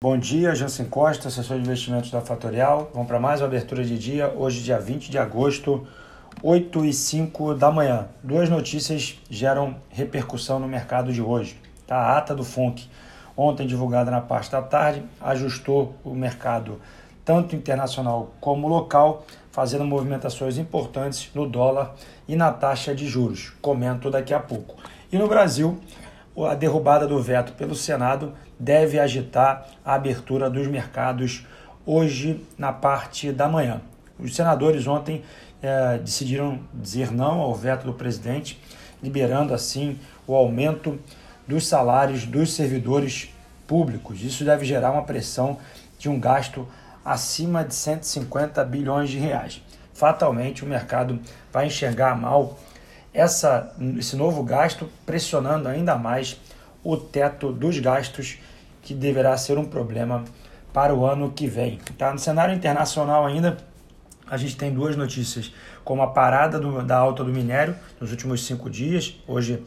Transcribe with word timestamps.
Bom 0.00 0.16
dia, 0.16 0.54
Jansen 0.54 0.86
Costa, 0.86 1.26
assessor 1.26 1.56
de 1.56 1.64
investimentos 1.64 2.08
da 2.12 2.20
Fatorial. 2.20 2.88
Vamos 2.94 3.08
para 3.08 3.18
mais 3.18 3.40
uma 3.40 3.48
abertura 3.48 3.82
de 3.82 3.98
dia, 3.98 4.28
hoje, 4.28 4.62
dia 4.62 4.78
20 4.78 5.10
de 5.10 5.18
agosto, 5.18 5.84
8 6.40 6.84
e 6.84 6.92
5 6.92 7.54
da 7.54 7.68
manhã. 7.72 8.06
Duas 8.22 8.48
notícias 8.48 9.18
geram 9.28 9.74
repercussão 9.88 10.60
no 10.60 10.68
mercado 10.68 11.12
de 11.12 11.20
hoje. 11.20 11.60
Tá? 11.84 11.96
A 11.96 12.16
ata 12.16 12.32
do 12.32 12.44
FONC, 12.44 12.88
ontem 13.36 13.66
divulgada 13.66 14.08
na 14.08 14.20
parte 14.20 14.52
da 14.52 14.62
tarde, 14.62 15.02
ajustou 15.20 15.96
o 16.04 16.14
mercado 16.14 16.80
tanto 17.24 17.56
internacional 17.56 18.30
como 18.40 18.68
local, 18.68 19.26
fazendo 19.50 19.84
movimentações 19.84 20.58
importantes 20.58 21.28
no 21.34 21.44
dólar 21.44 21.96
e 22.28 22.36
na 22.36 22.52
taxa 22.52 22.94
de 22.94 23.08
juros. 23.08 23.52
Comento 23.60 24.12
daqui 24.12 24.32
a 24.32 24.38
pouco. 24.38 24.76
E 25.10 25.18
no 25.18 25.26
Brasil, 25.26 25.76
a 26.46 26.54
derrubada 26.54 27.06
do 27.06 27.20
veto 27.22 27.52
pelo 27.52 27.74
Senado 27.74 28.32
deve 28.58 28.98
agitar 28.98 29.66
a 29.84 29.94
abertura 29.94 30.48
dos 30.50 30.66
mercados 30.66 31.46
hoje 31.84 32.44
na 32.56 32.72
parte 32.72 33.32
da 33.32 33.48
manhã. 33.48 33.80
Os 34.18 34.34
senadores 34.34 34.86
ontem 34.86 35.22
é, 35.62 35.98
decidiram 35.98 36.60
dizer 36.74 37.10
não 37.10 37.40
ao 37.40 37.54
veto 37.54 37.84
do 37.84 37.92
presidente, 37.92 38.60
liberando 39.02 39.54
assim 39.54 39.98
o 40.26 40.34
aumento 40.34 40.98
dos 41.46 41.66
salários 41.66 42.26
dos 42.26 42.52
servidores 42.52 43.32
públicos. 43.66 44.22
Isso 44.22 44.44
deve 44.44 44.64
gerar 44.64 44.90
uma 44.90 45.02
pressão 45.02 45.58
de 45.98 46.08
um 46.08 46.18
gasto 46.18 46.66
acima 47.04 47.64
de 47.64 47.74
150 47.74 48.62
bilhões 48.64 49.08
de 49.08 49.18
reais. 49.18 49.62
Fatalmente, 49.94 50.64
o 50.64 50.68
mercado 50.68 51.18
vai 51.52 51.66
enxergar 51.66 52.14
mal 52.14 52.58
essa, 53.18 53.74
esse 53.98 54.14
novo 54.14 54.44
gasto, 54.44 54.88
pressionando 55.04 55.68
ainda 55.68 55.96
mais 55.96 56.40
o 56.84 56.96
teto 56.96 57.52
dos 57.52 57.78
gastos, 57.80 58.38
que 58.80 58.94
deverá 58.94 59.36
ser 59.36 59.58
um 59.58 59.64
problema 59.64 60.24
para 60.72 60.94
o 60.94 61.04
ano 61.04 61.32
que 61.32 61.48
vem. 61.48 61.80
Tá? 61.98 62.12
No 62.12 62.18
cenário 62.18 62.54
internacional 62.54 63.26
ainda, 63.26 63.56
a 64.30 64.36
gente 64.36 64.56
tem 64.56 64.72
duas 64.72 64.96
notícias, 64.96 65.52
como 65.84 66.00
a 66.00 66.06
parada 66.06 66.60
do, 66.60 66.80
da 66.82 66.96
alta 66.96 67.24
do 67.24 67.32
minério 67.32 67.74
nos 68.00 68.12
últimos 68.12 68.46
cinco 68.46 68.70
dias. 68.70 69.16
Hoje 69.26 69.64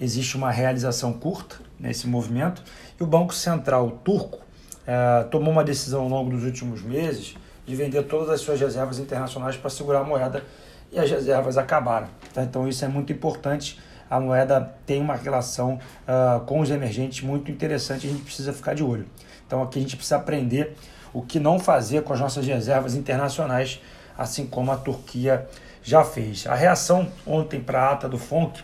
existe 0.00 0.36
uma 0.36 0.50
realização 0.50 1.12
curta 1.12 1.56
nesse 1.78 2.06
movimento. 2.06 2.62
E 2.98 3.02
o 3.02 3.06
Banco 3.06 3.34
Central 3.34 4.00
turco 4.02 4.38
eh, 4.86 5.26
tomou 5.30 5.52
uma 5.52 5.62
decisão 5.62 6.02
ao 6.04 6.08
longo 6.08 6.30
dos 6.30 6.42
últimos 6.42 6.80
meses 6.80 7.36
de 7.66 7.76
vender 7.76 8.02
todas 8.04 8.30
as 8.30 8.40
suas 8.40 8.58
reservas 8.58 8.98
internacionais 8.98 9.56
para 9.56 9.68
segurar 9.68 10.00
a 10.00 10.04
moeda 10.04 10.42
e 10.90 10.98
as 10.98 11.10
reservas 11.10 11.56
acabaram. 11.58 12.08
Tá? 12.32 12.42
Então 12.42 12.68
isso 12.68 12.84
é 12.84 12.88
muito 12.88 13.12
importante. 13.12 13.78
A 14.10 14.18
moeda 14.18 14.74
tem 14.86 15.00
uma 15.00 15.14
relação 15.14 15.78
uh, 16.06 16.40
com 16.46 16.60
os 16.60 16.70
emergentes 16.70 17.22
muito 17.22 17.50
interessante, 17.50 18.06
a 18.06 18.10
gente 18.10 18.22
precisa 18.22 18.52
ficar 18.52 18.74
de 18.74 18.82
olho. 18.82 19.06
Então 19.46 19.62
aqui 19.62 19.78
a 19.78 19.82
gente 19.82 19.96
precisa 19.96 20.16
aprender 20.16 20.74
o 21.12 21.22
que 21.22 21.38
não 21.38 21.58
fazer 21.58 22.02
com 22.02 22.12
as 22.12 22.20
nossas 22.20 22.46
reservas 22.46 22.94
internacionais, 22.94 23.80
assim 24.16 24.46
como 24.46 24.72
a 24.72 24.76
Turquia 24.76 25.46
já 25.82 26.04
fez. 26.04 26.46
A 26.46 26.54
reação 26.54 27.10
ontem 27.26 27.60
para 27.60 27.82
a 27.82 27.92
ata 27.92 28.08
do 28.08 28.18
FONC 28.18 28.62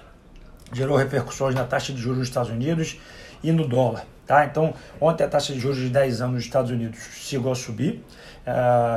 gerou 0.72 0.96
repercussões 0.96 1.54
na 1.54 1.64
taxa 1.64 1.92
de 1.92 2.00
juros 2.00 2.18
dos 2.18 2.28
Estados 2.28 2.50
Unidos 2.50 2.98
e 3.42 3.52
no 3.52 3.66
dólar. 3.66 4.06
Tá? 4.26 4.44
Então, 4.46 4.72
ontem 5.00 5.24
a 5.24 5.28
taxa 5.28 5.52
de 5.52 5.60
juros 5.60 5.78
de 5.78 5.90
10 5.90 6.22
anos 6.22 6.34
nos 6.36 6.44
Estados 6.44 6.70
Unidos 6.70 6.98
chegou 7.12 7.52
a 7.52 7.54
subir 7.54 8.02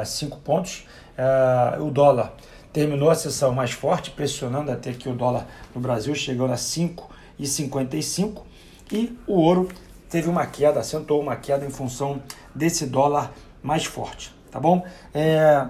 5 0.06 0.36
uh, 0.36 0.40
pontos. 0.40 0.88
Uh, 1.18 1.84
o 1.84 1.92
dólar 1.92 2.34
terminou 2.78 3.10
a 3.10 3.16
sessão 3.16 3.56
mais 3.56 3.72
forte, 3.72 4.12
pressionando 4.12 4.70
até 4.72 4.94
que 4.94 5.10
o 5.10 5.16
dólar 5.16 5.48
no 5.74 5.82
Brasil 5.82 6.14
chegou 6.14 6.46
a 6.46 6.54
5,55 6.54 8.44
e 8.92 9.18
o 9.26 9.34
ouro 9.34 9.68
teve 10.08 10.30
uma 10.30 10.46
queda, 10.46 10.82
acentuou 10.82 11.20
uma 11.20 11.36
queda 11.36 11.66
em 11.66 11.72
função 11.72 12.22
desse 12.54 12.86
dólar 12.86 13.34
mais 13.64 13.84
forte, 13.86 14.32
tá 14.52 14.60
bom? 14.60 14.86
É, 15.12 15.66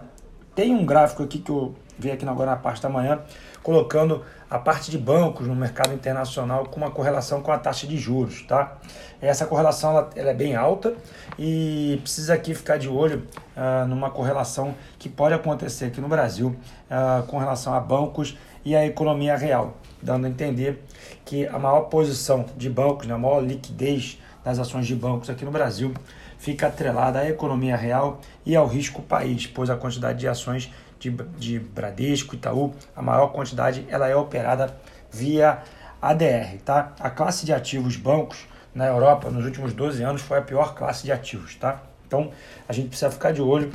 tem 0.53 0.75
um 0.75 0.85
gráfico 0.85 1.23
aqui 1.23 1.39
que 1.39 1.49
eu 1.49 1.73
vi 1.97 2.11
aqui 2.11 2.27
agora 2.27 2.51
na 2.51 2.57
parte 2.57 2.81
da 2.81 2.89
manhã, 2.89 3.21
colocando 3.63 4.25
a 4.49 4.57
parte 4.57 4.89
de 4.89 4.97
bancos 4.97 5.47
no 5.47 5.55
mercado 5.55 5.93
internacional 5.93 6.65
com 6.65 6.77
uma 6.77 6.89
correlação 6.89 7.41
com 7.41 7.51
a 7.51 7.57
taxa 7.57 7.85
de 7.85 7.97
juros, 7.97 8.43
tá? 8.43 8.77
Essa 9.21 9.45
correlação 9.45 9.91
ela, 9.91 10.09
ela 10.15 10.29
é 10.29 10.33
bem 10.33 10.55
alta 10.55 10.93
e 11.37 11.99
precisa 12.01 12.33
aqui 12.33 12.53
ficar 12.53 12.77
de 12.77 12.87
olho 12.87 13.27
uh, 13.55 13.87
numa 13.87 14.09
correlação 14.09 14.73
que 14.97 15.09
pode 15.09 15.33
acontecer 15.33 15.85
aqui 15.85 15.99
no 15.99 16.07
Brasil 16.07 16.55
uh, 16.89 17.25
com 17.27 17.37
relação 17.37 17.73
a 17.73 17.79
bancos 17.79 18.37
e 18.63 18.75
a 18.75 18.85
economia 18.85 19.35
real, 19.35 19.77
dando 20.01 20.25
a 20.25 20.29
entender 20.29 20.83
que 21.25 21.47
a 21.47 21.57
maior 21.59 21.81
posição 21.81 22.45
de 22.55 22.69
bancos, 22.69 23.07
né, 23.07 23.13
a 23.13 23.17
maior 23.17 23.41
liquidez 23.41 24.19
das 24.43 24.59
ações 24.59 24.87
de 24.87 24.95
bancos 24.95 25.29
aqui 25.29 25.43
no 25.43 25.51
Brasil 25.51 25.93
fica 26.37 26.67
atrelada 26.67 27.19
à 27.19 27.29
economia 27.29 27.75
real 27.75 28.21
e 28.45 28.55
ao 28.55 28.67
risco 28.67 29.01
país, 29.01 29.47
pois 29.47 29.69
a 29.69 29.75
quantidade 29.75 30.19
de 30.19 30.27
ações 30.27 30.71
de, 30.99 31.11
de 31.37 31.59
Bradesco, 31.59 32.35
Itaú, 32.35 32.73
a 32.95 33.01
maior 33.01 33.27
quantidade 33.27 33.85
ela 33.89 34.07
é 34.07 34.15
operada 34.15 34.75
via 35.11 35.63
ADR, 36.01 36.57
tá? 36.63 36.93
A 36.99 37.09
classe 37.09 37.45
de 37.45 37.53
ativos 37.53 37.95
bancos 37.95 38.47
na 38.73 38.85
Europa 38.85 39.29
nos 39.29 39.45
últimos 39.45 39.73
12 39.73 40.03
anos 40.03 40.21
foi 40.21 40.37
a 40.37 40.41
pior 40.41 40.75
classe 40.75 41.03
de 41.03 41.11
ativos, 41.11 41.55
tá? 41.55 41.81
Então 42.05 42.31
a 42.67 42.73
gente 42.73 42.89
precisa 42.89 43.11
ficar 43.11 43.31
de 43.31 43.41
olho 43.41 43.71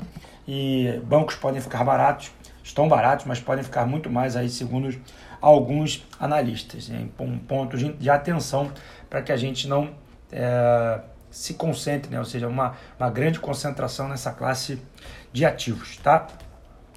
e 0.46 1.00
bancos 1.04 1.34
podem 1.36 1.60
ficar 1.60 1.84
baratos, 1.84 2.30
estão 2.62 2.88
baratos, 2.88 3.26
mas 3.26 3.40
podem 3.40 3.64
ficar 3.64 3.86
muito 3.86 4.08
mais 4.08 4.36
aí 4.36 4.48
segundo 4.48 4.96
alguns 5.40 6.06
analistas. 6.18 6.90
É 6.90 7.22
um 7.22 7.38
ponto 7.38 7.76
de 7.76 8.08
atenção 8.08 8.72
para 9.10 9.20
que 9.22 9.32
a 9.32 9.36
gente 9.36 9.66
não 9.66 9.90
é, 10.30 11.00
se 11.30 11.54
concentre, 11.54 12.10
né? 12.10 12.18
ou 12.18 12.24
seja, 12.24 12.46
uma, 12.46 12.74
uma 12.98 13.10
grande 13.10 13.40
concentração 13.40 14.08
nessa 14.08 14.30
classe 14.30 14.80
de 15.32 15.44
ativos, 15.44 15.96
tá? 15.96 16.28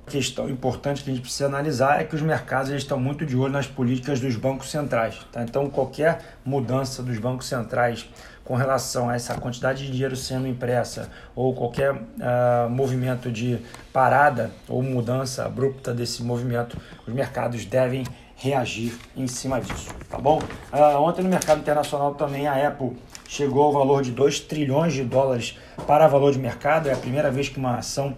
Questão 0.07 0.49
importante 0.49 1.03
que 1.03 1.09
a 1.09 1.13
gente 1.13 1.21
precisa 1.21 1.47
analisar 1.47 1.99
é 1.99 2.03
que 2.03 2.15
os 2.15 2.21
mercados 2.21 2.71
estão 2.71 2.99
muito 2.99 3.25
de 3.25 3.35
olho 3.35 3.51
nas 3.51 3.67
políticas 3.67 4.19
dos 4.19 4.35
bancos 4.35 4.69
centrais. 4.69 5.17
Tá? 5.31 5.43
Então, 5.43 5.69
qualquer 5.69 6.37
mudança 6.45 7.01
dos 7.01 7.17
bancos 7.17 7.47
centrais 7.47 8.07
com 8.43 8.55
relação 8.55 9.09
a 9.09 9.15
essa 9.15 9.33
quantidade 9.35 9.85
de 9.85 9.91
dinheiro 9.91 10.15
sendo 10.15 10.47
impressa 10.47 11.09
ou 11.35 11.53
qualquer 11.55 11.93
uh, 11.93 12.69
movimento 12.69 13.31
de 13.31 13.57
parada 13.91 14.51
ou 14.69 14.83
mudança 14.83 15.43
abrupta 15.45 15.93
desse 15.93 16.21
movimento, 16.21 16.77
os 17.07 17.13
mercados 17.13 17.65
devem 17.65 18.05
reagir 18.35 18.95
em 19.15 19.27
cima 19.27 19.59
disso, 19.59 19.89
tá 20.09 20.19
bom? 20.19 20.39
Uh, 20.71 21.01
ontem 21.01 21.23
no 21.23 21.29
mercado 21.29 21.59
internacional 21.59 22.13
também 22.13 22.47
a 22.47 22.67
Apple 22.67 22.95
chegou 23.27 23.63
ao 23.63 23.73
valor 23.73 24.03
de 24.03 24.11
2 24.11 24.41
trilhões 24.41 24.93
de 24.93 25.03
dólares 25.03 25.57
para 25.87 26.07
valor 26.07 26.31
de 26.31 26.37
mercado, 26.37 26.87
é 26.87 26.93
a 26.93 26.97
primeira 26.97 27.31
vez 27.31 27.49
que 27.49 27.57
uma 27.57 27.77
ação 27.77 28.15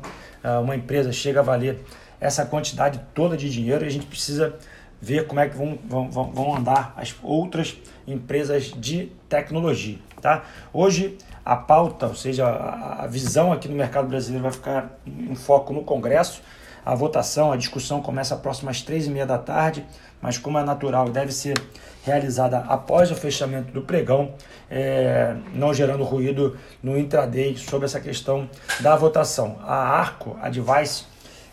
uma 0.61 0.75
empresa 0.75 1.11
chega 1.11 1.39
a 1.39 1.43
valer 1.43 1.79
essa 2.19 2.45
quantidade 2.45 2.99
toda 3.13 3.37
de 3.37 3.49
dinheiro 3.49 3.83
e 3.83 3.87
a 3.87 3.91
gente 3.91 4.05
precisa 4.05 4.55
ver 5.01 5.27
como 5.27 5.39
é 5.39 5.47
que 5.47 5.55
vão, 5.55 5.77
vão, 5.87 6.09
vão 6.09 6.55
andar 6.55 6.93
as 6.97 7.15
outras 7.21 7.77
empresas 8.07 8.71
de 8.75 9.11
tecnologia. 9.29 9.97
Tá? 10.21 10.43
Hoje, 10.73 11.17
a 11.45 11.55
pauta, 11.55 12.07
ou 12.07 12.15
seja, 12.15 12.47
a, 12.47 13.03
a 13.03 13.07
visão 13.07 13.53
aqui 13.53 13.67
no 13.67 13.75
mercado 13.75 14.07
brasileiro 14.07 14.43
vai 14.43 14.51
ficar 14.51 14.99
em 15.05 15.35
foco 15.35 15.71
no 15.71 15.83
Congresso. 15.83 16.41
A 16.87 16.95
votação, 16.95 17.51
a 17.51 17.57
discussão 17.57 18.01
começa 18.01 18.33
próximo 18.37 18.69
às 18.69 18.81
três 18.81 19.07
e 19.07 19.09
meia 19.09 19.25
da 19.25 19.37
tarde, 19.37 19.85
mas 20.21 20.37
como 20.37 20.57
é 20.57 20.63
natural, 20.63 21.09
deve 21.09 21.33
ser 21.33 21.61
realizada 22.05 22.59
após 22.59 23.11
o 23.11 23.15
fechamento 23.15 23.73
do 23.73 23.81
pregão, 23.81 24.31
é, 24.71 25.35
não 25.53 25.73
gerando 25.73 26.05
ruído 26.05 26.57
no 26.81 26.97
intraday 26.97 27.57
sobre 27.57 27.87
essa 27.87 27.99
questão 27.99 28.49
da 28.79 28.95
votação. 28.95 29.57
A 29.63 29.75
Arco, 29.75 30.37
a 30.41 30.47
Device, 30.47 31.03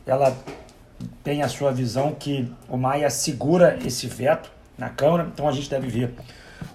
ela 0.07 0.33
tem 1.25 1.43
a 1.43 1.49
sua 1.49 1.73
visão 1.73 2.13
que 2.13 2.49
o 2.69 2.77
Maia 2.77 3.11
segura 3.11 3.77
esse 3.85 4.07
veto 4.07 4.49
na 4.79 4.89
Câmara, 4.89 5.29
então 5.35 5.49
a 5.49 5.53
gente 5.53 5.69
deve 5.69 5.89
ver 5.89 6.15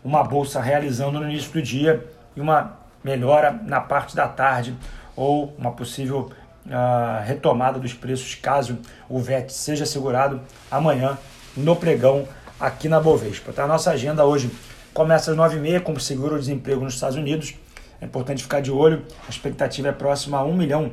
uma 0.03 0.21
bolsa 0.21 0.59
realizando 0.59 1.17
no 1.17 1.29
início 1.29 1.53
do 1.53 1.61
dia 1.61 2.05
e 2.35 2.41
uma 2.41 2.77
melhora 3.01 3.57
na 3.63 3.79
parte 3.79 4.13
da 4.17 4.27
tarde 4.27 4.75
ou 5.15 5.55
uma 5.57 5.71
possível 5.71 6.29
uh, 6.65 7.23
retomada 7.25 7.79
dos 7.79 7.93
preços 7.93 8.35
caso 8.35 8.77
o 9.07 9.19
VET 9.19 9.51
seja 9.51 9.85
segurado 9.85 10.41
amanhã 10.69 11.17
no 11.55 11.75
pregão 11.75 12.27
aqui 12.59 12.89
na 12.89 12.99
Bovespa. 12.99 13.51
Tá? 13.51 13.63
A 13.63 13.67
nossa 13.67 13.91
agenda 13.91 14.25
hoje 14.25 14.51
começa 14.93 15.31
às 15.31 15.37
9h30 15.37 15.81
com 15.81 15.93
o 15.93 15.99
seguro-desemprego 15.99 16.83
nos 16.83 16.95
Estados 16.95 17.17
Unidos. 17.17 17.55
É 18.01 18.05
importante 18.05 18.43
ficar 18.43 18.61
de 18.61 18.71
olho, 18.71 19.05
a 19.27 19.29
expectativa 19.29 19.89
é 19.89 19.91
próxima 19.91 20.37
a 20.37 20.43
1 20.43 20.53
milhão 20.55 20.91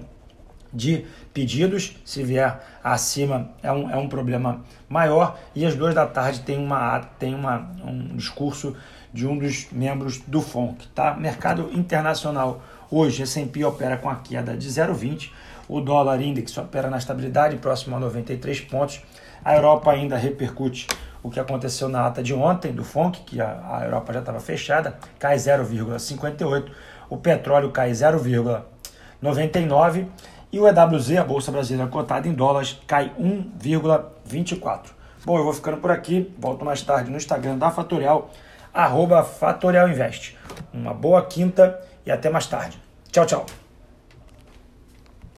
de 0.73 1.07
pedidos, 1.33 1.97
se 2.05 2.23
vier 2.23 2.61
acima 2.83 3.51
é 3.63 3.71
um, 3.73 3.91
é 3.91 3.97
um 3.97 4.09
problema 4.09 4.65
maior. 4.89 5.39
E 5.55 5.65
às 5.65 5.75
duas 5.75 5.95
da 5.95 6.07
tarde 6.07 6.41
tem, 6.41 6.59
uma, 6.59 7.01
tem 7.19 7.35
uma, 7.35 7.71
um 7.85 8.17
discurso 8.17 8.77
de 9.13 9.27
um 9.27 9.39
dos 9.39 9.69
membros 9.73 10.21
do 10.27 10.43
FONC. 10.43 10.89
Tá? 10.89 11.15
Mercado 11.15 11.71
internacional 11.73 12.63
hoje, 12.91 13.23
S&P 13.23 13.65
opera 13.65 13.97
com 13.97 14.11
a 14.11 14.17
queda 14.17 14.57
de 14.57 14.69
0,20, 14.69 15.31
o 15.69 15.81
dólar 15.81 16.21
index 16.21 16.57
opera 16.59 16.89
na 16.89 16.99
estabilidade 16.99 17.57
próximo 17.57 17.97
a 17.97 18.01
93 18.01 18.61
pontos. 18.63 19.03
A 19.45 19.55
Europa 19.55 19.91
ainda 19.91 20.17
repercute 20.17 20.87
o 21.23 21.31
que 21.31 21.41
aconteceu 21.41 21.89
na 21.89 22.07
ata 22.07 22.23
de 22.23 22.33
ontem 22.33 22.73
do 22.73 22.85
FONC, 22.85 23.21
que 23.21 23.41
a, 23.41 23.81
Europa 23.85 24.13
já 24.13 24.21
estava 24.21 24.41
fechada, 24.41 24.97
cai 25.19 25.37
0,58. 25.37 26.71
o 27.11 27.17
petróleo 27.17 27.71
cai 27.71 27.91
0,99 27.91 30.07
e 30.53 30.61
o 30.61 30.69
EWZ, 30.69 31.17
a 31.17 31.25
Bolsa 31.25 31.51
Brasileira 31.51 31.91
cotada 31.91 32.29
em 32.29 32.33
dólares, 32.33 32.79
cai 32.87 33.13
1,24. 33.19 34.91
Bom, 35.25 35.39
eu 35.39 35.45
vou 35.45 35.53
ficando 35.53 35.79
por 35.79 35.91
aqui, 35.91 36.33
volto 36.39 36.65
mais 36.65 36.83
tarde 36.83 37.11
no 37.11 37.17
Instagram 37.17 37.59
da 37.59 37.71
Fatorial, 37.71 38.31
arroba 38.73 39.25
Fatorial 39.25 39.89
Invest. 39.89 40.37
Uma 40.73 40.95
boa 40.95 41.27
quinta 41.27 41.81
e 42.05 42.13
até 42.13 42.31
mais 42.31 42.47
tarde. 42.47 42.81
Tchau, 43.11 43.27
tchau. 43.27 43.66